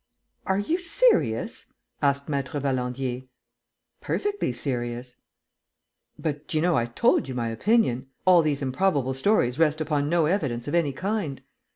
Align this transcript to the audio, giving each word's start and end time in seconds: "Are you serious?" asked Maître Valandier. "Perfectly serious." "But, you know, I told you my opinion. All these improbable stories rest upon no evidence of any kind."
"Are 0.47 0.57
you 0.57 0.79
serious?" 0.79 1.71
asked 2.01 2.25
Maître 2.25 2.59
Valandier. 2.59 3.25
"Perfectly 4.01 4.51
serious." 4.51 5.17
"But, 6.17 6.51
you 6.55 6.59
know, 6.59 6.75
I 6.75 6.87
told 6.87 7.29
you 7.29 7.35
my 7.35 7.49
opinion. 7.49 8.07
All 8.25 8.41
these 8.41 8.63
improbable 8.63 9.13
stories 9.13 9.59
rest 9.59 9.79
upon 9.79 10.09
no 10.09 10.25
evidence 10.25 10.67
of 10.67 10.73
any 10.73 10.91
kind." 10.91 11.43